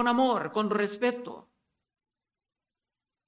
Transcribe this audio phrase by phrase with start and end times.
[0.00, 1.50] con amor, con respeto.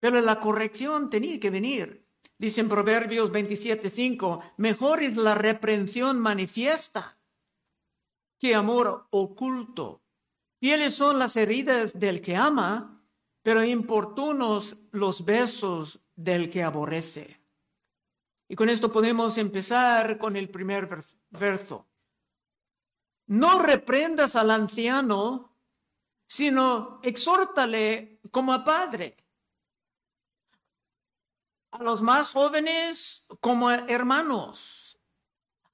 [0.00, 2.08] Pero la corrección tenía que venir.
[2.38, 7.18] Dice en Proverbios 27:5, mejor es la reprensión manifiesta
[8.38, 10.02] que amor oculto.
[10.60, 13.04] Fieles son las heridas del que ama,
[13.42, 17.38] pero importunos los besos del que aborrece.
[18.48, 20.88] Y con esto podemos empezar con el primer
[21.28, 21.86] verso.
[23.26, 25.51] No reprendas al anciano,
[26.32, 29.18] sino exhórtale como a padre.
[31.72, 34.98] A los más jóvenes como hermanos.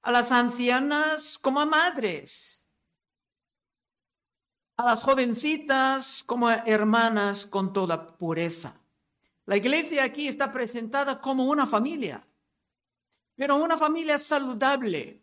[0.01, 2.65] A las ancianas como a madres.
[4.75, 8.81] A las jovencitas como hermanas con toda pureza.
[9.45, 12.27] La iglesia aquí está presentada como una familia,
[13.37, 15.18] pero una familia saludable,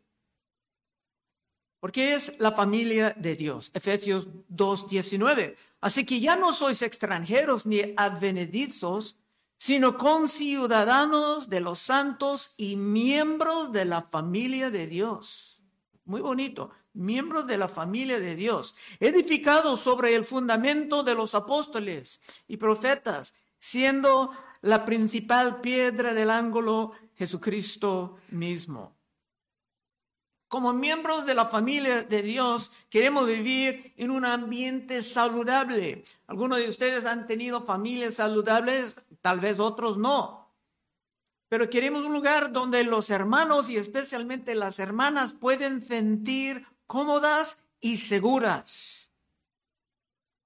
[1.80, 3.70] porque es la familia de Dios.
[3.74, 5.56] Efesios 2.19.
[5.80, 9.16] Así que ya no sois extranjeros ni advenedizos,
[9.56, 15.62] sino conciudadanos de los santos y miembros de la familia de Dios.
[16.04, 22.20] Muy bonito, miembros de la familia de Dios, edificados sobre el fundamento de los apóstoles
[22.48, 24.30] y profetas, siendo
[24.62, 28.95] la principal piedra del ángulo Jesucristo mismo.
[30.48, 36.04] Como miembros de la familia de Dios, queremos vivir en un ambiente saludable.
[36.28, 40.54] Algunos de ustedes han tenido familias saludables, tal vez otros no.
[41.48, 47.96] Pero queremos un lugar donde los hermanos y especialmente las hermanas pueden sentir cómodas y
[47.96, 49.10] seguras.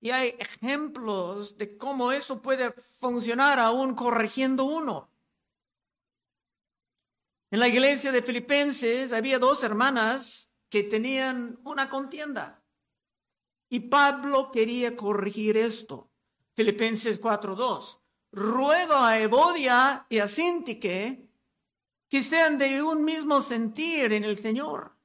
[0.00, 5.10] Y hay ejemplos de cómo eso puede funcionar aún corrigiendo uno.
[7.50, 12.62] En la iglesia de Filipenses había dos hermanas que tenían una contienda.
[13.68, 16.10] Y Pablo quería corregir esto.
[16.54, 17.98] Filipenses 4.2.
[18.32, 21.28] Ruego a Evodia y a Sintique
[22.08, 24.96] que sean de un mismo sentir en el Señor.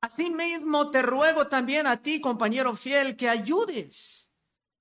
[0.00, 4.30] Asimismo te ruego también a ti, compañero fiel, que ayudes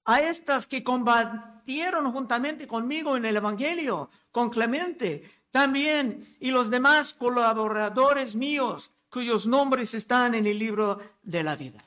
[0.06, 7.14] a estas que combatieron juntamente conmigo en el Evangelio, con Clemente, también y los demás
[7.14, 11.82] colaboradores míos cuyos nombres están en el libro de la vida.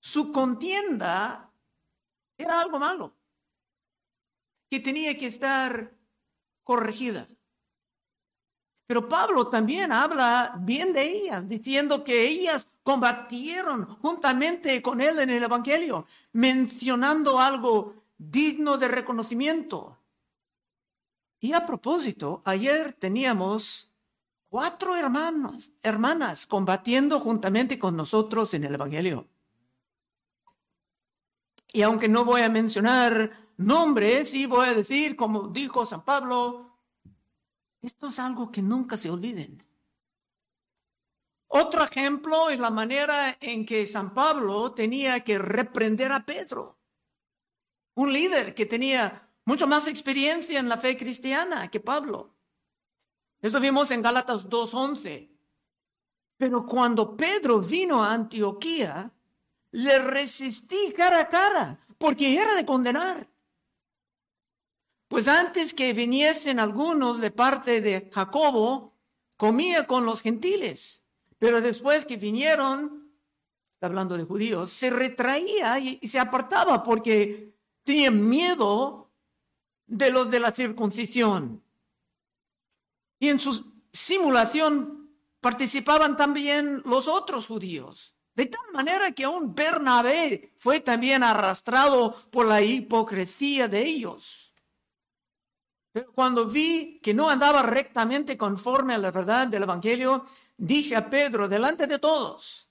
[0.00, 1.48] Su contienda
[2.36, 3.14] era algo malo,
[4.68, 5.94] que tenía que estar
[6.64, 7.28] corregida.
[8.88, 15.30] Pero Pablo también habla bien de ellas, diciendo que ellas combatieron juntamente con él en
[15.30, 19.99] el Evangelio, mencionando algo digno de reconocimiento.
[21.40, 23.90] Y a propósito, ayer teníamos
[24.50, 29.26] cuatro hermanos, hermanas combatiendo juntamente con nosotros en el Evangelio.
[31.72, 36.76] Y aunque no voy a mencionar nombres, sí voy a decir, como dijo San Pablo,
[37.80, 39.64] esto es algo que nunca se olviden.
[41.46, 46.78] Otro ejemplo es la manera en que San Pablo tenía que reprender a Pedro,
[47.94, 52.34] un líder que tenía mucho más experiencia en la fe cristiana que Pablo.
[53.40, 55.30] Eso vimos en Gálatas 2.11.
[56.36, 59.12] Pero cuando Pedro vino a Antioquía,
[59.72, 63.28] le resistí cara a cara, porque era de condenar.
[65.08, 68.96] Pues antes que viniesen algunos de parte de Jacobo,
[69.36, 71.02] comía con los gentiles.
[71.38, 73.10] Pero después que vinieron,
[73.74, 79.09] está hablando de judíos, se retraía y, se apartaba porque tenía miedo
[79.90, 81.62] de los de la circuncisión.
[83.18, 88.14] Y en su simulación participaban también los otros judíos.
[88.34, 94.54] De tal manera que aún Bernabé fue también arrastrado por la hipocresía de ellos.
[95.92, 100.24] Pero cuando vi que no andaba rectamente conforme a la verdad del Evangelio,
[100.56, 102.68] dije a Pedro delante de todos,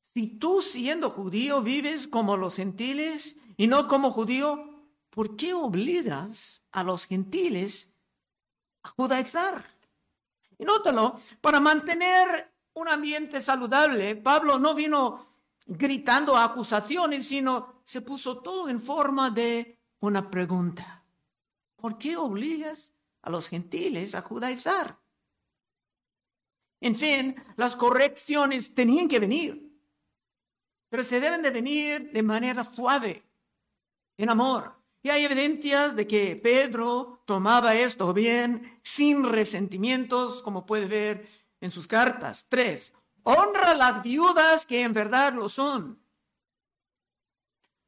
[0.00, 4.71] si tú siendo judío vives como los gentiles y no como judío,
[5.12, 7.92] ¿por qué obligas a los gentiles
[8.82, 9.64] a judaizar?
[10.58, 15.36] Y nótalo, para mantener un ambiente saludable, Pablo no vino
[15.66, 21.04] gritando acusaciones, sino se puso todo en forma de una pregunta.
[21.76, 24.98] ¿Por qué obligas a los gentiles a judaizar?
[26.80, 29.78] En fin, las correcciones tenían que venir,
[30.88, 33.22] pero se deben de venir de manera suave,
[34.16, 34.81] en amor.
[35.02, 41.28] Y hay evidencias de que Pedro tomaba esto bien, sin resentimientos, como puede ver
[41.60, 42.46] en sus cartas.
[42.48, 42.92] Tres,
[43.24, 46.00] honra a las viudas que en verdad lo son.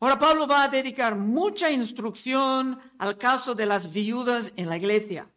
[0.01, 5.31] Ahora Pablo va a dedicar mucha instrucción al caso de las viudas en la iglesia.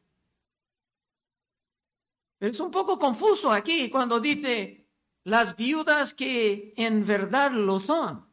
[2.40, 4.90] Es un poco confuso aquí cuando dice
[5.24, 8.28] las viudas que en verdad lo son.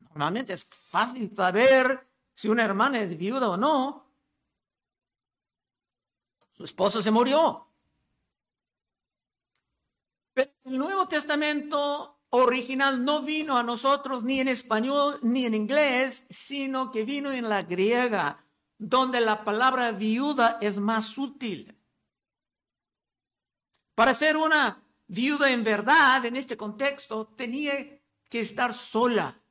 [0.00, 2.07] Normalmente es fácil saber
[2.38, 4.06] si una hermana es viuda o no.
[6.52, 7.66] Su esposo se murió.
[10.34, 16.26] Pero el Nuevo Testamento original no vino a nosotros ni en español ni en inglés,
[16.30, 18.46] sino que vino en la griega,
[18.78, 21.76] donde la palabra viuda es más útil.
[23.96, 29.42] Para ser una viuda en verdad, en este contexto, tenía que estar sola,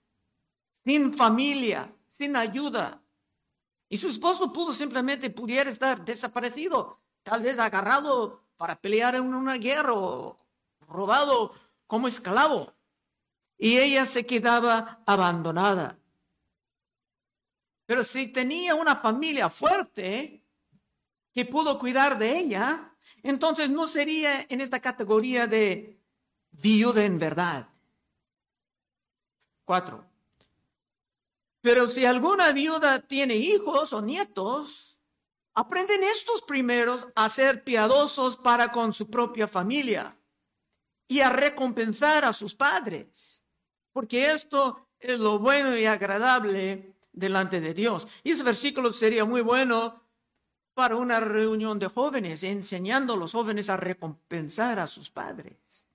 [0.72, 3.04] sin familia, sin ayuda.
[3.90, 9.56] Y su esposo pudo simplemente, pudiera estar desaparecido, tal vez agarrado para pelear en una
[9.56, 10.38] guerra o
[10.88, 11.54] robado
[11.86, 12.74] como esclavo.
[13.58, 16.00] Y ella se quedaba abandonada.
[17.86, 20.44] Pero si tenía una familia fuerte
[21.32, 22.94] que pudo cuidar de ella,
[23.24, 26.02] entonces no sería en esta categoría de
[26.52, 27.70] viuda en verdad.
[29.64, 30.17] Cuatro.
[31.68, 35.02] Pero si alguna viuda tiene hijos o nietos,
[35.54, 40.18] aprenden estos primeros a ser piadosos para con su propia familia
[41.10, 43.44] y a recompensar a sus padres,
[43.92, 48.08] porque esto es lo bueno y agradable delante de Dios.
[48.24, 50.02] Y ese versículo sería muy bueno
[50.74, 55.90] para una reunión de jóvenes, enseñando a los jóvenes a recompensar a sus padres.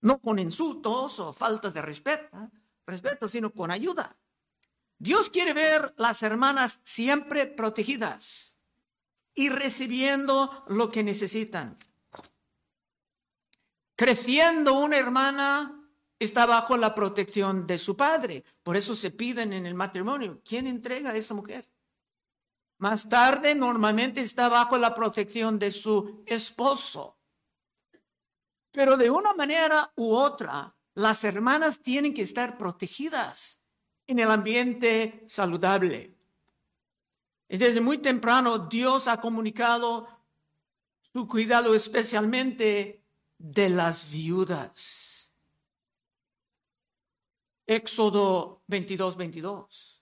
[0.00, 2.50] No con insultos o falta de respeto,
[2.86, 4.16] respeto, sino con ayuda.
[4.98, 8.58] Dios quiere ver las hermanas siempre protegidas
[9.34, 11.78] y recibiendo lo que necesitan.
[13.94, 18.44] Creciendo una hermana está bajo la protección de su padre.
[18.62, 21.68] Por eso se piden en el matrimonio, ¿quién entrega a esa mujer?
[22.78, 27.18] Más tarde normalmente está bajo la protección de su esposo.
[28.72, 33.57] Pero de una manera u otra, las hermanas tienen que estar protegidas
[34.08, 36.16] en el ambiente saludable.
[37.48, 40.08] desde muy temprano Dios ha comunicado
[41.12, 43.04] su cuidado especialmente
[43.38, 45.32] de las viudas.
[47.66, 49.98] Éxodo 22, 22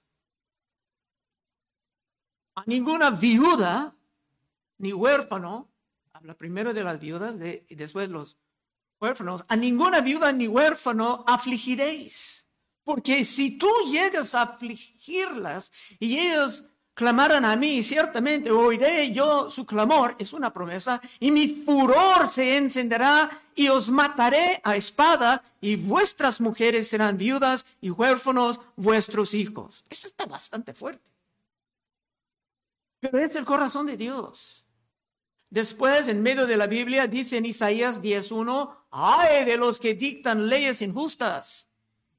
[2.57, 3.95] a ninguna viuda
[4.79, 5.71] ni huérfano,
[6.13, 7.35] habla primero de las viudas
[7.69, 8.39] y después los
[8.99, 12.36] huérfanos, a ninguna viuda ni huérfano afligiréis.
[12.87, 19.67] Porque si tú llegas a afligirlas y ellos clamaran a mí, ciertamente oiré yo su
[19.67, 25.75] clamor, es una promesa, y mi furor se encenderá y os mataré a espada, y
[25.75, 29.85] vuestras mujeres serán viudas y huérfanos vuestros hijos.
[29.91, 31.11] Esto está bastante fuerte.
[33.01, 34.65] Pero es el corazón de Dios.
[35.51, 40.49] Después, en medio de la Biblia, dice en Isaías 10.1, ay de los que dictan
[40.49, 41.67] leyes injustas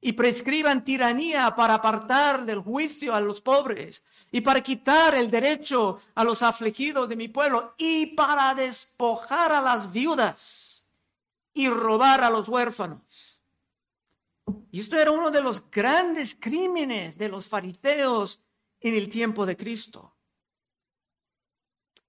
[0.00, 5.98] y prescriban tiranía para apartar del juicio a los pobres y para quitar el derecho
[6.14, 10.86] a los afligidos de mi pueblo y para despojar a las viudas
[11.52, 13.42] y robar a los huérfanos.
[14.70, 18.40] Y esto era uno de los grandes crímenes de los fariseos
[18.80, 20.14] en el tiempo de Cristo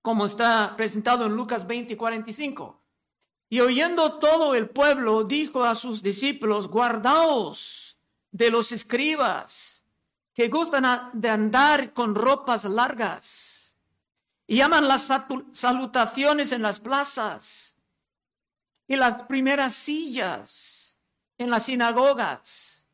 [0.02, 2.79] como está presentado en Lucas 20 y 45.
[3.50, 7.98] Y oyendo todo el pueblo, dijo a sus discípulos, guardaos
[8.32, 9.84] de los escribas
[10.34, 13.78] que gustan de andar con ropas largas
[14.46, 15.12] y llaman las
[15.54, 17.76] salutaciones en las plazas
[18.88, 21.00] y las primeras sillas
[21.38, 22.86] en las sinagogas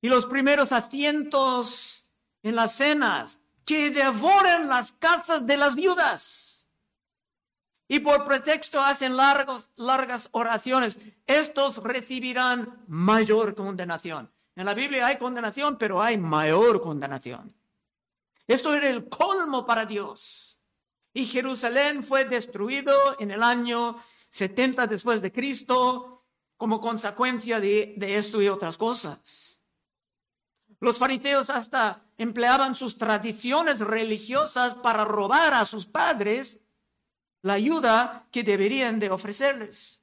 [0.00, 2.08] y los primeros asientos
[2.42, 6.51] en las cenas que devoren las casas de las viudas.
[7.92, 10.96] Y por pretexto hacen largos, largas oraciones.
[11.26, 14.32] Estos recibirán mayor condenación.
[14.56, 17.52] En la Biblia hay condenación, pero hay mayor condenación.
[18.46, 20.58] Esto era el colmo para Dios.
[21.12, 26.24] Y Jerusalén fue destruido en el año 70 después de Cristo
[26.56, 29.58] como consecuencia de, de esto y otras cosas.
[30.80, 36.61] Los fariseos hasta empleaban sus tradiciones religiosas para robar a sus padres
[37.42, 40.00] la ayuda que deberían de ofrecerles.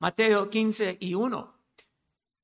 [0.00, 1.54] Mateo 15 y 1.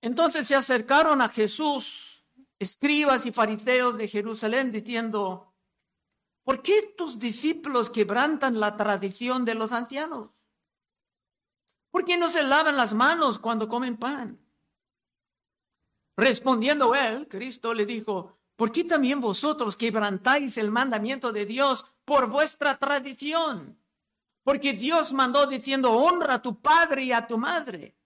[0.02, 2.24] Entonces se acercaron a Jesús,
[2.58, 5.54] escribas y fariseos de Jerusalén, diciendo,
[6.44, 10.30] ¿por qué tus discípulos quebrantan la tradición de los ancianos?
[11.90, 14.38] ¿Por qué no se lavan las manos cuando comen pan?
[16.18, 22.28] Respondiendo él, Cristo le dijo, ¿por qué también vosotros quebrantáis el mandamiento de Dios por
[22.28, 23.78] vuestra tradición?
[24.42, 27.96] Porque Dios mandó diciendo, honra a tu padre y a tu madre.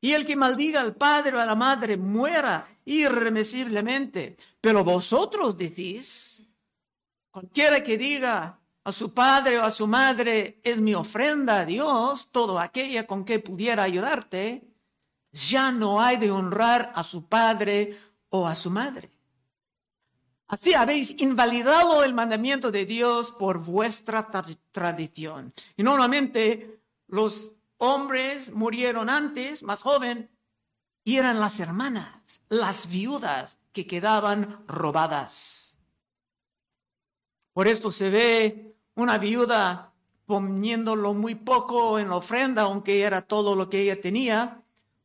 [0.00, 4.36] Y el que maldiga al padre o a la madre muera irremisiblemente.
[4.60, 6.42] Pero vosotros decís,
[7.30, 12.28] cualquiera que diga a su padre o a su madre es mi ofrenda a Dios,
[12.30, 14.68] todo aquella con que pudiera ayudarte,
[15.32, 17.98] ya no hay de honrar a su padre
[18.28, 19.10] o a su madre.
[20.48, 24.28] Así habéis invalidado el mandamiento de Dios por vuestra
[24.70, 25.52] tradición.
[25.76, 30.30] Y normalmente los hombres murieron antes, más joven,
[31.02, 35.76] y eran las hermanas, las viudas que quedaban robadas.
[37.52, 39.92] Por esto se ve una viuda
[40.26, 44.62] poniéndolo muy poco en la ofrenda, aunque era todo lo que ella tenía,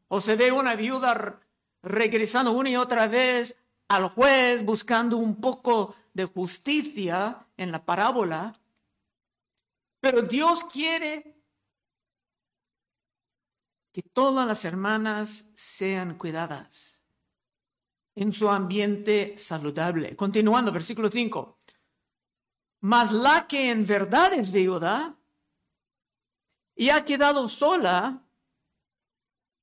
[0.08, 1.40] o se ve una viuda
[1.84, 3.56] regresando una y otra vez
[3.92, 8.54] al juez buscando un poco de justicia en la parábola.
[10.00, 11.36] Pero Dios quiere
[13.92, 17.04] que todas las hermanas sean cuidadas
[18.16, 20.16] en su ambiente saludable.
[20.16, 21.60] Continuando, versículo 5.
[22.80, 25.20] Mas la que en verdad es viuda
[26.76, 28.26] y ha quedado sola,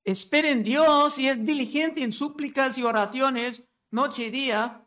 [0.04, 4.86] espera en Dios y es diligente en súplicas y oraciones noche y día,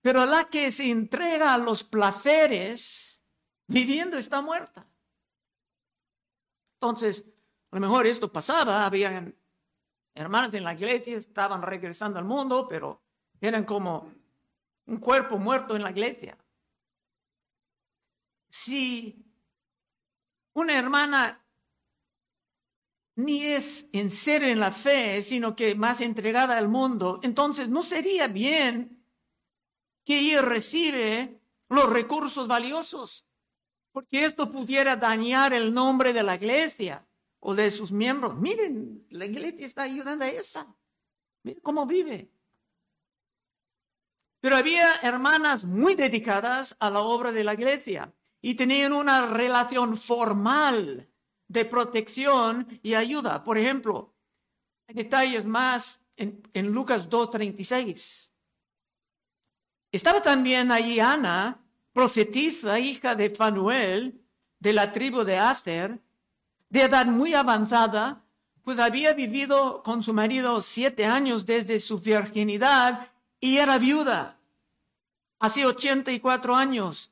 [0.00, 3.22] pero la que se entrega a los placeres
[3.66, 4.86] viviendo está muerta.
[6.74, 7.24] Entonces,
[7.70, 9.34] a lo mejor esto pasaba, habían
[10.14, 13.02] hermanas en la iglesia, estaban regresando al mundo, pero
[13.40, 14.12] eran como
[14.86, 16.36] un cuerpo muerto en la iglesia.
[18.48, 19.24] Si
[20.54, 21.41] una hermana
[23.14, 27.82] ni es en ser en la fe, sino que más entregada al mundo, entonces no
[27.82, 29.04] sería bien
[30.04, 33.26] que ella recibe los recursos valiosos,
[33.92, 37.06] porque esto pudiera dañar el nombre de la iglesia
[37.40, 38.36] o de sus miembros.
[38.36, 40.74] Miren, la iglesia está ayudando a esa.
[41.42, 42.30] Miren cómo vive.
[44.40, 49.96] Pero había hermanas muy dedicadas a la obra de la iglesia y tenían una relación
[49.96, 51.11] formal
[51.52, 53.44] de protección y ayuda.
[53.44, 54.14] Por ejemplo,
[54.88, 58.30] hay detalles más en, Lucas 2.36.
[59.92, 64.24] Estaba también allí Ana, profetisa, hija de Fanuel,
[64.58, 66.00] de la tribu de Aster,
[66.70, 68.24] de edad muy avanzada,
[68.62, 73.08] pues había vivido con su marido siete años desde su virginidad
[73.40, 74.38] y era viuda.
[75.38, 77.11] Hace 84 años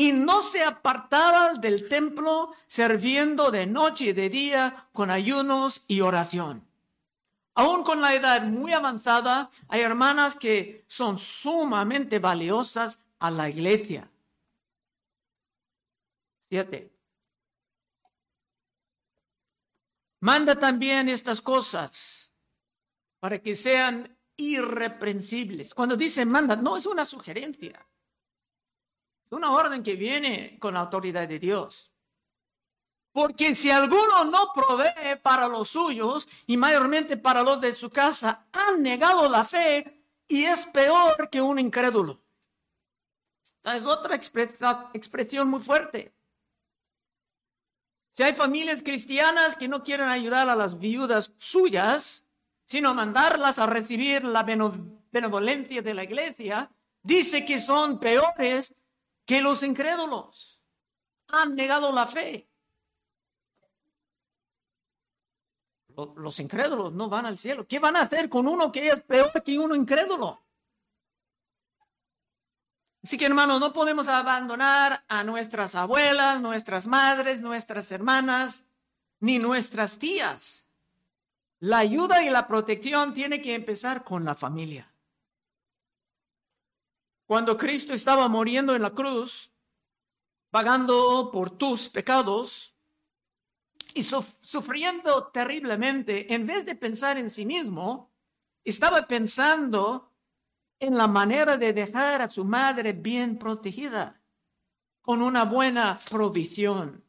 [0.00, 6.00] y no se apartaba del templo sirviendo de noche y de día con ayunos y
[6.00, 6.66] oración.
[7.54, 14.10] Aún con la edad muy avanzada, hay hermanas que son sumamente valiosas a la iglesia.
[16.48, 16.90] Siete.
[20.20, 22.32] Manda también estas cosas
[23.18, 25.74] para que sean irreprensibles.
[25.74, 27.86] Cuando dice manda, no es una sugerencia
[29.30, 31.90] una orden que viene con la autoridad de Dios.
[33.12, 38.46] Porque si alguno no provee para los suyos y mayormente para los de su casa,
[38.52, 42.22] han negado la fe y es peor que un incrédulo.
[43.42, 46.14] Esta es otra expresión muy fuerte.
[48.12, 52.24] Si hay familias cristianas que no quieren ayudar a las viudas suyas,
[52.64, 56.70] sino mandarlas a recibir la benevolencia de la iglesia,
[57.02, 58.74] dice que son peores
[59.30, 60.60] que los incrédulos
[61.28, 62.50] han negado la fe.
[66.16, 67.64] Los incrédulos no van al cielo.
[67.64, 70.42] ¿Qué van a hacer con uno que es peor que uno incrédulo?
[73.04, 78.64] Así que hermanos, no podemos abandonar a nuestras abuelas, nuestras madres, nuestras hermanas,
[79.20, 80.66] ni nuestras tías.
[81.60, 84.89] La ayuda y la protección tiene que empezar con la familia.
[87.30, 89.52] Cuando Cristo estaba muriendo en la cruz,
[90.50, 92.74] pagando por tus pecados
[93.94, 98.10] y sufriendo terriblemente, en vez de pensar en sí mismo,
[98.64, 100.12] estaba pensando
[100.80, 104.20] en la manera de dejar a su madre bien protegida,
[105.00, 107.04] con una buena provisión.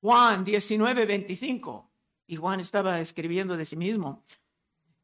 [0.00, 1.90] Juan 19, 25.
[2.28, 4.22] Y Juan estaba escribiendo de sí mismo.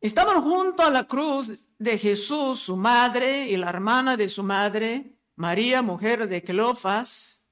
[0.04, 5.16] Estaban junto a la cruz de Jesús, su madre y la hermana de su madre,
[5.34, 7.42] María, mujer de Cleofas,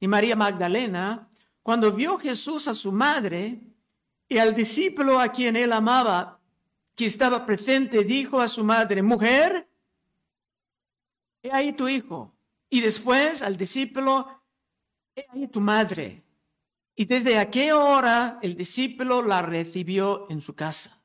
[0.00, 1.30] y María Magdalena,
[1.62, 3.60] cuando vio Jesús a su madre
[4.28, 6.40] y al discípulo a quien él amaba
[6.96, 9.70] que estaba presente dijo a su madre, mujer,
[11.44, 12.34] he ahí tu hijo.
[12.68, 14.42] Y después al discípulo,
[15.14, 16.24] he ahí tu madre.
[16.96, 20.99] Y desde aquella hora el discípulo la recibió en su casa.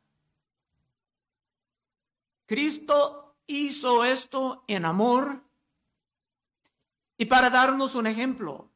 [2.46, 5.44] Cristo hizo esto en amor
[7.18, 8.72] y para darnos un ejemplo.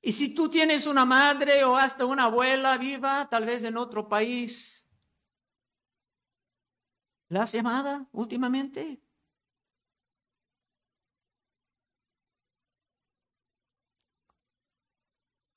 [0.00, 4.08] Y si tú tienes una madre o hasta una abuela viva, tal vez en otro
[4.08, 4.88] país,
[7.28, 9.02] ¿la has llamada últimamente?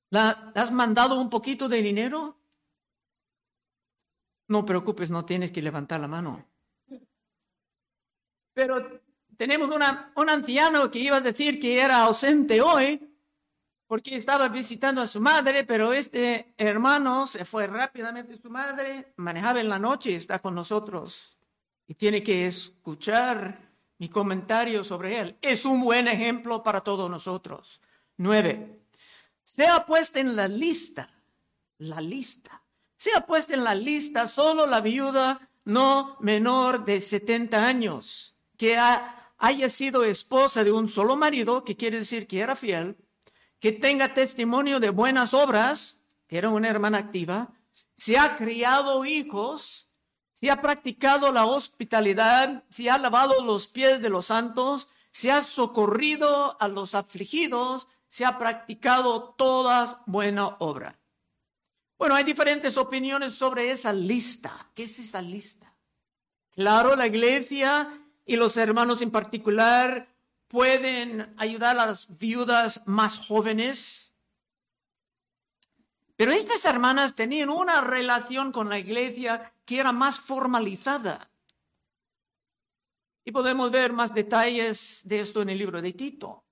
[0.10, 2.41] ¿La has mandado un poquito de dinero?
[4.52, 6.46] No preocupes, no tienes que levantar la mano.
[8.52, 9.02] Pero
[9.38, 13.16] tenemos un anciano que iba a decir que era ausente hoy
[13.88, 19.14] porque estaba visitando a su madre, pero este hermano se fue rápidamente a su madre,
[19.16, 21.38] manejaba en la noche y está con nosotros.
[21.88, 25.38] Y tiene que escuchar mi comentario sobre él.
[25.42, 27.80] Es un buen ejemplo para todos nosotros.
[28.18, 28.82] Nueve.
[29.46, 31.10] Sea puesta en la lista,
[31.78, 32.61] la lista.
[33.02, 38.78] Sea puesta en la lista solo la viuda no menor de 70 años, que
[39.40, 42.98] haya sido esposa de un solo marido, que quiere decir que era fiel,
[43.60, 47.50] que tenga testimonio de buenas obras, era una hermana activa,
[47.96, 49.90] si ha criado hijos,
[50.36, 55.44] si ha practicado la hospitalidad, si ha lavado los pies de los santos, si ha
[55.44, 61.01] socorrido a los afligidos, si ha practicado todas buena obra.
[62.02, 64.72] Bueno, hay diferentes opiniones sobre esa lista.
[64.74, 65.72] ¿Qué es esa lista?
[66.50, 70.08] Claro, la iglesia y los hermanos en particular
[70.48, 74.16] pueden ayudar a las viudas más jóvenes.
[76.16, 81.30] Pero estas hermanas tenían una relación con la iglesia que era más formalizada.
[83.24, 86.44] Y podemos ver más detalles de esto en el libro de Tito.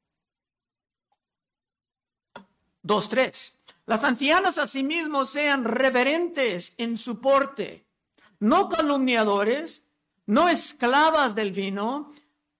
[2.84, 3.60] 2.3.
[3.90, 7.88] Las ancianas asimismo sean reverentes en su porte,
[8.40, 9.82] no calumniadores,
[10.28, 12.12] no esclavas del vino,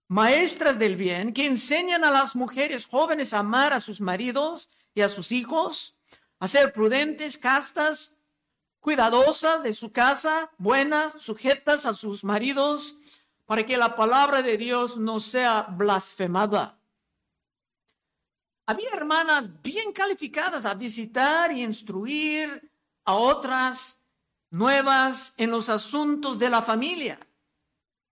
[0.08, 5.02] maestras del bien, que enseñan a las mujeres jóvenes a amar a sus maridos y
[5.02, 5.96] a sus hijos,
[6.40, 8.16] a ser prudentes, castas,
[8.80, 12.96] cuidadosas de su casa, buenas, sujetas a sus maridos,
[13.46, 16.79] para que la palabra de Dios no sea blasfemada.
[18.70, 22.72] Había hermanas bien calificadas a visitar y instruir
[23.04, 24.00] a otras
[24.52, 27.20] nuevas en los asuntos de la familia,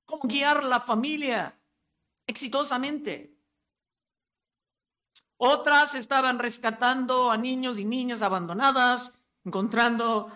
[0.07, 1.61] cómo guiar la familia,
[2.25, 3.37] exitosamente.
[5.37, 9.13] Otras estaban rescatando a niños y niñas abandonadas,
[9.45, 10.33] encontrándoles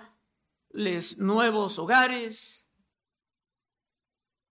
[1.17, 2.67] nuevos hogares.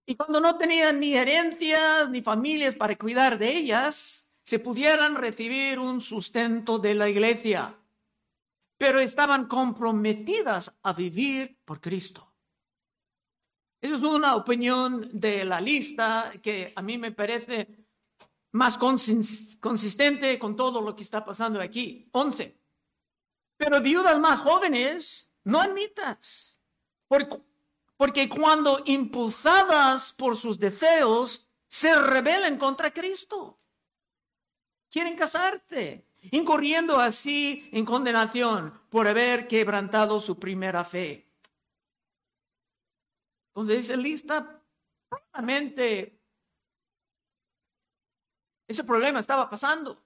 [0.05, 5.79] Y cuando no tenían ni herencias ni familias para cuidar de ellas, se pudieran recibir
[5.79, 7.79] un sustento de la iglesia,
[8.77, 12.35] pero estaban comprometidas a vivir por Cristo.
[13.81, 17.87] Esa es una opinión de la lista que a mí me parece
[18.51, 22.09] más consistente con todo lo que está pasando aquí.
[22.11, 22.59] Once.
[23.57, 26.61] Pero viudas más jóvenes, no admitas.
[27.07, 33.60] Porque, cuando impulsadas por sus deseos, se rebelen contra Cristo.
[34.90, 41.31] Quieren casarse, incurriendo así en condenación por haber quebrantado su primera fe.
[43.55, 44.62] Entonces dice lista,
[45.09, 46.20] probablemente
[48.66, 50.03] ese problema estaba pasando.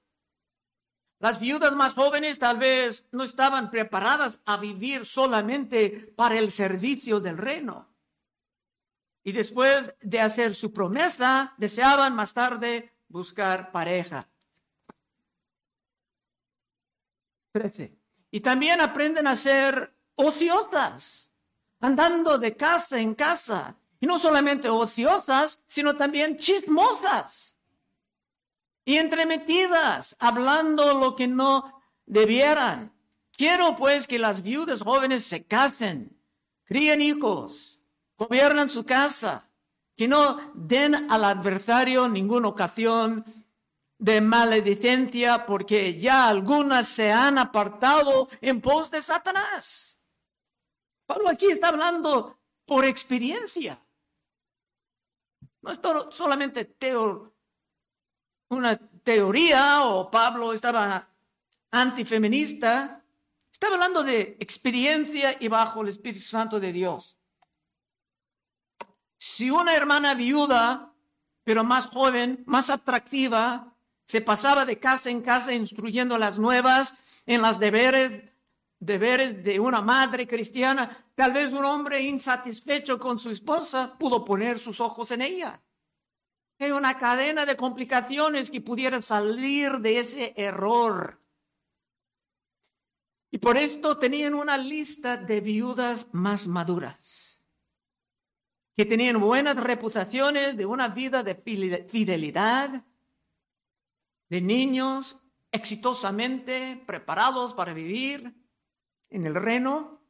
[1.21, 7.21] Las viudas más jóvenes tal vez no estaban preparadas a vivir solamente para el servicio
[7.21, 7.89] del reino.
[9.23, 14.29] Y después de hacer su promesa, deseaban más tarde buscar pareja.
[17.55, 17.97] 13.
[18.33, 21.31] Y también aprenden a ser ociosas
[21.81, 23.77] andando de casa en casa.
[24.01, 27.57] Y no solamente ociosas, sino también chismosas.
[28.85, 32.93] Y entremetidas, hablando lo que no debieran.
[33.31, 36.21] Quiero pues que las viudas jóvenes se casen,
[36.65, 37.81] críen hijos,
[38.19, 39.49] gobiernan su casa,
[39.97, 43.25] que no den al adversario ninguna ocasión
[43.99, 50.01] de maledicencia, porque ya algunas se han apartado en pos de Satanás.
[51.07, 53.81] Pablo aquí está hablando por experiencia.
[55.63, 55.81] No es
[56.11, 56.77] solamente
[58.49, 61.09] una teoría o Pablo estaba
[61.71, 63.03] antifeminista.
[63.51, 67.17] Está Estaba hablando de experiencia y bajo el Espíritu Santo de Dios.
[69.17, 70.93] Si una hermana viuda,
[71.45, 73.74] pero más joven, más atractiva,
[74.05, 76.95] se pasaba de casa en casa instruyendo las nuevas
[77.27, 78.23] en las deberes,
[78.79, 84.59] deberes de una madre cristiana, tal vez un hombre insatisfecho con su esposa pudo poner
[84.59, 85.63] sus ojos en ella.
[86.59, 91.21] Hay una cadena de complicaciones que pudieran salir de ese error.
[93.31, 97.43] Y por esto tenían una lista de viudas más maduras,
[98.77, 101.35] que tenían buenas reputaciones de una vida de
[101.89, 102.85] fidelidad,
[104.35, 105.17] de niños
[105.53, 108.35] exitosamente preparados para vivir
[109.09, 110.03] en el reino.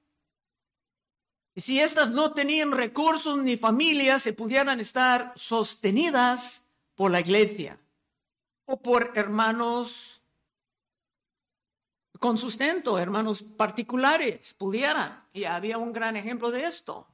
[1.54, 7.78] Y si estas no tenían recursos ni familia, se pudieran estar sostenidas por la iglesia
[8.64, 10.22] o por hermanos
[12.18, 15.28] con sustento, hermanos particulares, pudieran.
[15.34, 17.06] Y había un gran ejemplo de esto.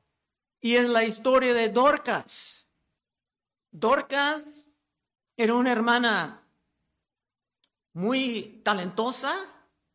[0.61, 2.69] Y es la historia de Dorcas.
[3.73, 4.45] Dorcas
[5.37, 6.40] era una hermana
[7.93, 9.35] muy talentosa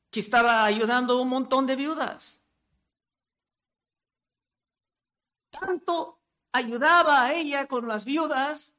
[0.10, 2.40] que estaba ayudando a un montón de viudas.
[5.50, 6.20] Tanto
[6.52, 8.74] ayudaba a ella con las viudas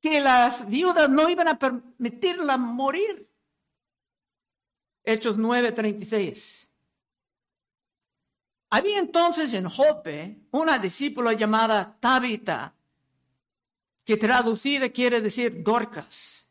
[0.00, 3.30] que las viudas no iban a permitirla morir.
[5.02, 6.68] Hechos 9:36.
[8.70, 12.74] Había entonces en Jope una discípula llamada Tabita,
[14.04, 16.48] que traducida quiere decir Dorcas.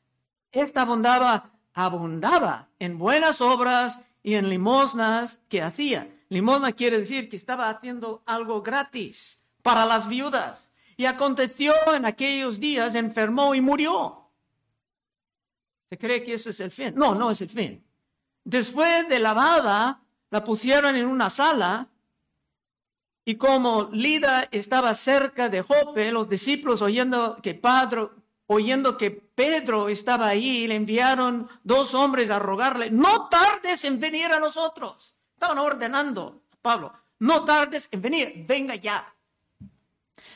[0.51, 6.09] Esta abundaba, abundaba en buenas obras y en limosnas que hacía.
[6.29, 10.71] Limosna quiere decir que estaba haciendo algo gratis para las viudas.
[10.95, 14.29] Y aconteció en aquellos días, enfermó y murió.
[15.89, 16.93] ¿Se cree que eso es el fin?
[16.95, 17.83] No, no es el fin.
[18.43, 21.87] Después de lavada, la pusieron en una sala
[23.25, 28.15] y como Lida estaba cerca de Jope, los discípulos oyendo que Pedro,
[28.47, 34.31] oyendo que Pedro estaba ahí, le enviaron dos hombres a rogarle, no tardes en venir
[34.31, 35.15] a nosotros.
[35.33, 39.13] Estaban ordenando a Pablo, no tardes en venir, venga ya.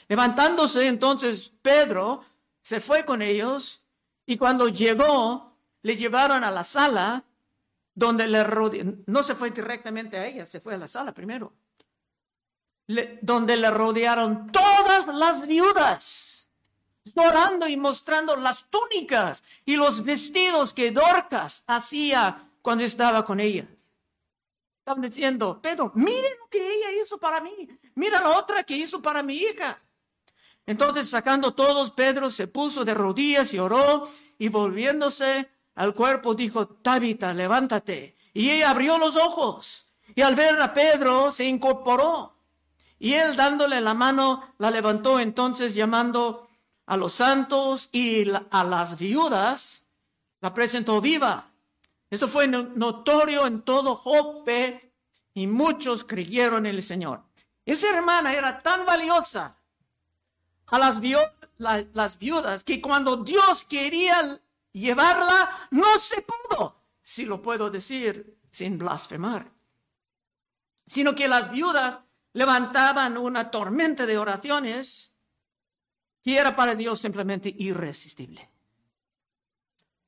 [0.08, 2.24] Levantándose entonces Pedro
[2.62, 3.82] se fue con ellos
[4.26, 7.24] y cuando llegó le llevaron a la sala
[7.94, 11.54] donde le rodearon, no se fue directamente a ella, se fue a la sala primero,
[13.22, 16.37] donde le rodearon todas las viudas,
[17.14, 23.68] llorando y mostrando las túnicas y los vestidos que Dorcas hacía cuando estaba con ellas.
[24.80, 29.02] Estaban diciendo, Pedro, miren lo que ella hizo para mí, mira la otra que hizo
[29.02, 29.82] para mi hija.
[30.66, 36.68] Entonces, sacando todos, Pedro se puso de rodillas y oró y volviéndose al cuerpo dijo,
[36.68, 38.16] Tabita, levántate.
[38.34, 39.86] Y ella abrió los ojos.
[40.16, 42.36] Y al ver a Pedro se incorporó.
[43.00, 46.47] Y él dándole la mano la levantó entonces llamando
[46.88, 49.86] a los santos y a las viudas,
[50.40, 51.52] la presentó viva.
[52.10, 54.94] Eso fue notorio en todo Jope
[55.34, 57.24] y muchos creyeron en el Señor.
[57.66, 59.58] Esa hermana era tan valiosa
[60.68, 61.02] a las,
[61.58, 64.40] las viudas que cuando Dios quería
[64.72, 69.52] llevarla, no se pudo, si lo puedo decir sin blasfemar,
[70.86, 72.00] sino que las viudas
[72.32, 75.17] levantaban una tormenta de oraciones
[76.28, 78.50] que era para Dios simplemente irresistible.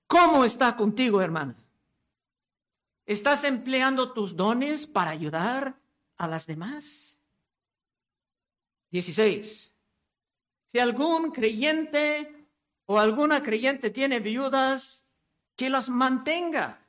[0.06, 1.56] ¿Cómo está contigo, hermano?
[3.06, 5.80] ¿Estás empleando tus dones para ayudar
[6.18, 7.18] a las demás?
[8.92, 9.74] 16.
[10.68, 12.50] Si algún creyente
[12.86, 15.06] o alguna creyente tiene viudas,
[15.56, 16.86] que las mantenga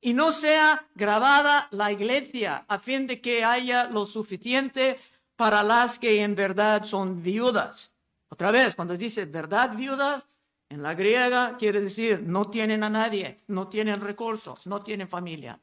[0.00, 4.98] y no sea grabada la iglesia a fin de que haya lo suficiente
[5.36, 7.93] para las que en verdad son viudas.
[8.34, 10.26] Otra vez, cuando dice verdad viudas,
[10.68, 15.60] en la griega quiere decir no tienen a nadie, no tienen recursos, no tienen familia.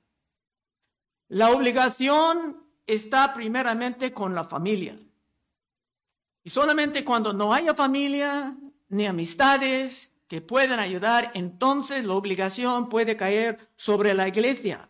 [1.27, 4.97] La obligación está primeramente con la familia.
[6.45, 8.55] Y solamente cuando no haya familia,
[8.87, 14.89] ni amistades que puedan ayudar, entonces la obligación puede caer sobre la iglesia.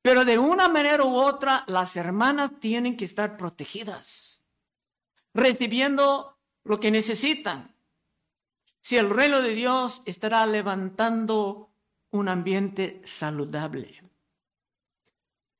[0.00, 4.31] Pero de una manera u otra, las hermanas tienen que estar protegidas,
[5.34, 7.74] recibiendo lo que necesitan.
[8.80, 11.72] Si el reino de Dios estará levantando
[12.10, 14.02] un ambiente saludable.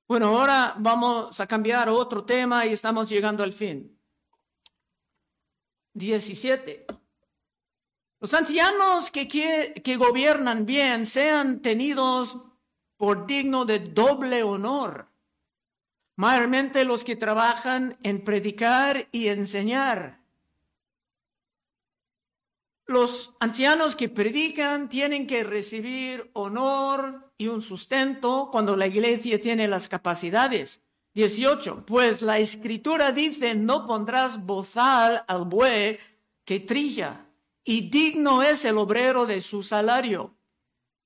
[0.09, 3.99] Bueno, ahora vamos a cambiar otro tema y estamos llegando al fin.
[5.95, 6.87] 17.
[8.21, 12.37] Los ancianos que, que, gobiernan bien sean tenidos
[12.97, 15.12] por digno de doble honor,
[16.17, 20.21] mayormente los que trabajan en predicar y enseñar.
[22.87, 29.69] Los ancianos que predican tienen que recibir honor y un sustento cuando la iglesia tiene
[29.69, 30.83] las capacidades.
[31.15, 31.85] 18.
[31.87, 35.99] Pues la escritura dice, no pondrás bozal al buey
[36.45, 37.27] que trilla,
[37.65, 40.37] y digno es el obrero de su salario.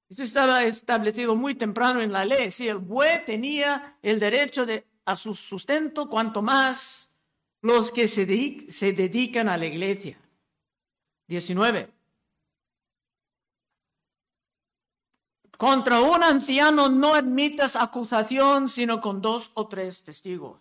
[0.09, 2.51] Eso estaba establecido muy temprano en la ley.
[2.51, 7.11] Si el buey tenía el derecho de, a su sustento, cuanto más
[7.63, 10.21] los que se, se dedican a la iglesia.
[11.29, 11.93] 19.
[15.57, 20.61] Contra un anciano no admitas acusación sino con dos o tres testigos.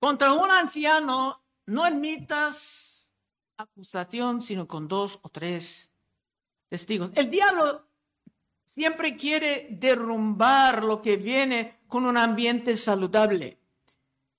[0.00, 3.08] Contra un anciano no admitas
[3.56, 5.92] acusación sino con dos o tres
[6.68, 7.12] testigos.
[7.14, 7.86] El diablo
[8.74, 13.60] siempre quiere derrumbar lo que viene con un ambiente saludable.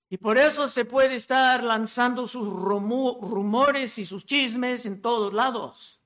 [0.10, 6.02] Y por eso se puede estar lanzando sus rumores y sus chismes en todos lados.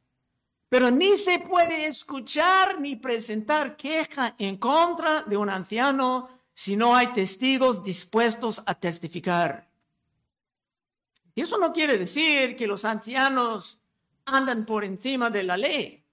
[0.69, 6.95] Pero ni se puede escuchar ni presentar queja en contra de un anciano si no
[6.95, 9.67] hay testigos dispuestos a testificar.
[11.33, 13.79] Y eso no quiere decir que los ancianos
[14.25, 16.03] andan por encima de la ley,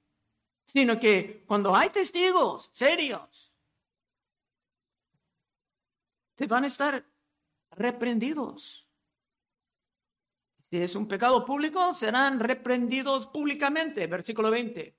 [0.67, 3.53] sino que cuando hay testigos serios,
[6.37, 7.07] se van a estar
[7.71, 8.87] reprendidos.
[10.69, 14.97] Si es un pecado público, serán reprendidos públicamente, versículo 20.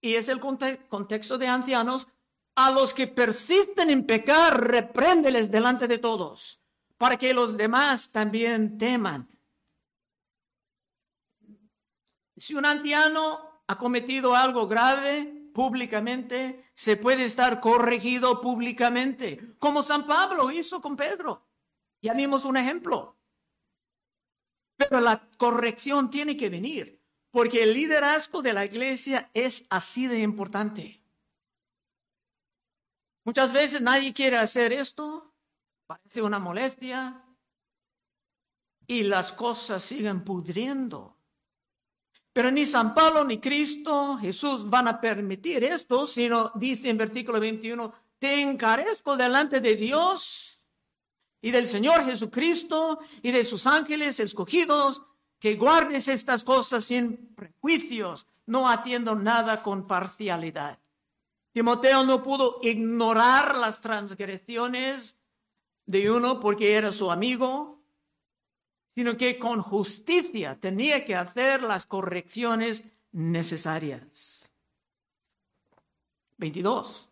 [0.00, 2.08] Y es el contexto de ancianos.
[2.54, 6.60] A los que persisten en pecar, repréndeles delante de todos,
[6.98, 9.28] para que los demás también teman.
[12.36, 20.06] Si un anciano ha cometido algo grave públicamente, se puede estar corregido públicamente, como San
[20.06, 21.48] Pablo hizo con Pedro.
[22.02, 23.16] Ya vimos un ejemplo.
[24.76, 30.20] Pero la corrección tiene que venir, porque el liderazgo de la iglesia es así de
[30.20, 31.02] importante.
[33.24, 35.32] Muchas veces nadie quiere hacer esto,
[35.86, 37.24] parece una molestia,
[38.86, 41.21] y las cosas siguen pudriendo.
[42.32, 47.38] Pero ni San Pablo ni Cristo, Jesús van a permitir esto, sino dice en versículo
[47.38, 50.62] 21, te encarezco delante de Dios
[51.42, 55.02] y del Señor Jesucristo y de sus ángeles escogidos,
[55.38, 60.78] que guardes estas cosas sin prejuicios, no haciendo nada con parcialidad.
[61.52, 65.18] Timoteo no pudo ignorar las transgresiones
[65.84, 67.71] de uno porque era su amigo,
[68.94, 74.52] sino que con justicia tenía que hacer las correcciones necesarias.
[76.36, 77.08] 22.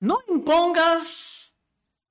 [0.00, 1.56] No impongas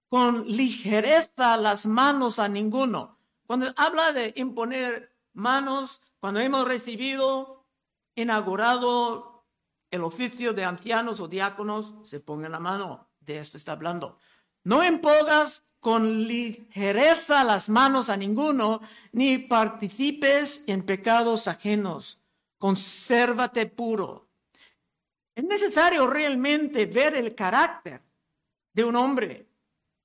[0.09, 3.17] con ligereza las manos a ninguno.
[3.47, 7.65] Cuando habla de imponer manos, cuando hemos recibido,
[8.15, 9.45] inaugurado
[9.91, 13.09] el oficio de ancianos o diáconos, se ponga la mano.
[13.19, 14.17] De esto está hablando.
[14.63, 22.17] No impongas con ligereza las manos a ninguno, ni participes en pecados ajenos.
[22.57, 24.27] Consérvate puro.
[25.35, 28.01] Es necesario realmente ver el carácter
[28.73, 29.47] de un hombre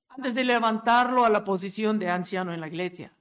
[0.09, 3.11] antes de levantarlo a la posición de anciano en la iglesia.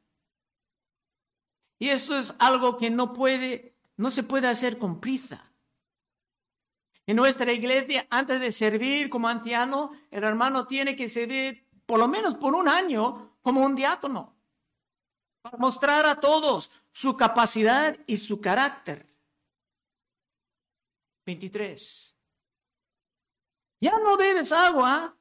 [1.78, 5.50] Y eso es algo que no puede, no se puede hacer con prisa.
[7.06, 12.06] En nuestra iglesia, antes de servir como anciano, el hermano tiene que servir por lo
[12.06, 14.32] menos por un año como un diácono,
[15.42, 19.12] para mostrar a todos su capacidad y su carácter.
[21.26, 22.14] 23.
[23.80, 25.16] Ya no bebes agua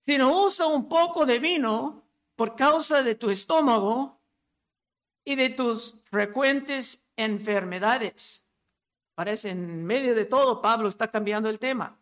[0.00, 2.02] sino usa un poco de vino
[2.34, 4.20] por causa de tu estómago
[5.24, 8.44] y de tus frecuentes enfermedades.
[9.14, 11.96] Parece en medio de todo, Pablo está cambiando el tema.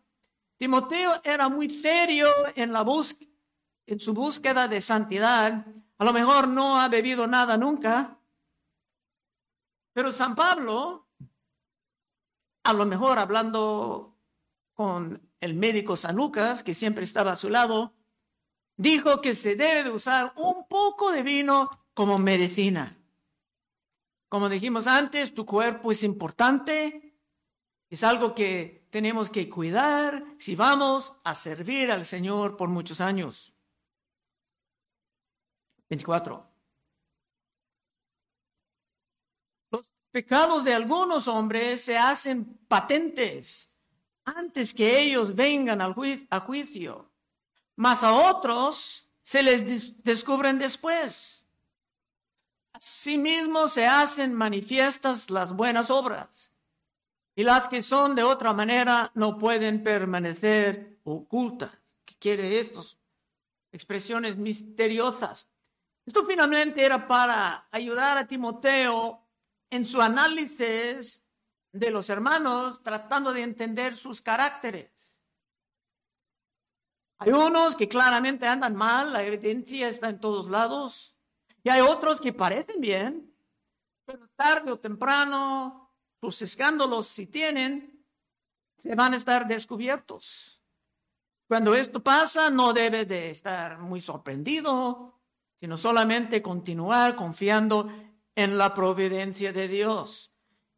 [0.57, 2.81] Timoteo era muy serio en, la
[3.89, 5.65] en su búsqueda de santidad.
[5.97, 8.19] A lo mejor no ha bebido nada nunca.
[9.93, 11.07] Pero San Pablo,
[12.63, 14.15] a lo mejor hablando
[14.75, 17.95] con el médico San Lucas, que siempre estaba a su lado,
[18.77, 22.95] dijo que se debe de usar un poco de vino como medicina.
[24.29, 27.17] Como dijimos antes, tu cuerpo es importante,
[27.89, 33.55] es algo que tenemos que cuidar si vamos a servir al Señor por muchos años.
[35.89, 36.43] 24.
[39.71, 43.69] Los pecados de algunos hombres se hacen patentes
[44.23, 45.95] antes que ellos vengan al
[46.29, 47.11] a juicio,
[47.75, 51.45] mas a otros se les descubren después.
[52.73, 56.51] Asimismo se hacen manifiestas las buenas obras,
[57.35, 61.71] y las que son de otra manera no pueden permanecer ocultas.
[62.05, 62.85] ¿Qué quiere esto?
[63.71, 65.47] Expresiones misteriosas.
[66.09, 69.27] Esto finalmente era para ayudar a Timoteo
[69.69, 71.23] en su análisis
[71.71, 75.19] de los hermanos, tratando de entender sus caracteres.
[77.19, 81.15] Hay unos que claramente andan mal, la evidencia está en todos lados,
[81.61, 83.31] y hay otros que parecen bien,
[84.03, 88.03] pero tarde o temprano, sus escándalos, si tienen,
[88.79, 90.59] se van a estar descubiertos.
[91.47, 95.18] Cuando esto pasa, no debe de estar muy sorprendido,
[95.59, 97.89] sino solamente continuar confiando
[98.35, 100.29] en la providencia de Dios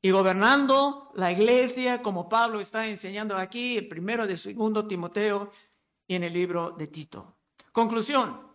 [0.02, 5.52] y gobernando la iglesia como Pablo está enseñando aquí, el primero de segundo Timoteo
[6.08, 7.38] y en el libro de Tito.
[7.72, 8.50] Conclusión.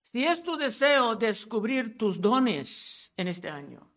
[0.00, 3.90] Si es tu deseo descubrir tus dones en este año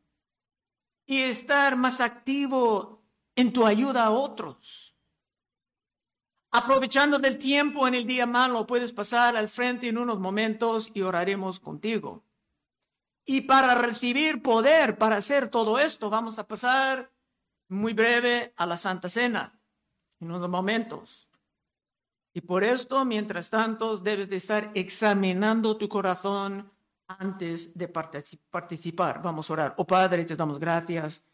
[1.06, 3.04] y estar más activo
[3.36, 4.85] en tu ayuda a otros,
[6.58, 11.02] Aprovechando del tiempo en el día malo, puedes pasar al frente en unos momentos y
[11.02, 12.24] oraremos contigo.
[13.26, 17.12] Y para recibir poder para hacer todo esto, vamos a pasar
[17.68, 19.60] muy breve a la Santa Cena
[20.22, 21.28] en unos momentos.
[22.34, 26.72] Y por esto, mientras tanto, debes de estar examinando tu corazón
[27.10, 29.22] antes de participar.
[29.22, 29.74] Vamos a orar.
[29.76, 31.26] Oh Padre, te damos gracias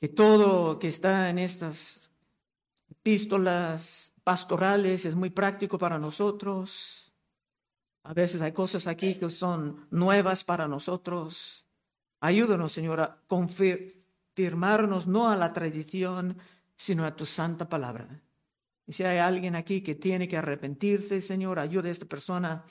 [0.00, 2.12] que todo que está en estas
[2.88, 7.12] epístolas pastorales, es muy práctico para nosotros.
[8.02, 11.68] A veces hay cosas aquí que son nuevas para nosotros.
[12.20, 16.38] Ayúdanos, Señor, a confirmarnos no a la tradición,
[16.74, 18.22] sino a tu santa palabra.
[18.86, 22.64] Y si hay alguien aquí que tiene que arrepentirse, Señor, ayude a esta persona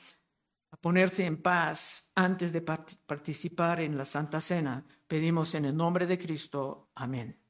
[0.71, 4.85] a ponerse en paz antes de participar en la Santa Cena.
[5.07, 6.89] Pedimos en el nombre de Cristo.
[6.95, 7.42] Amén.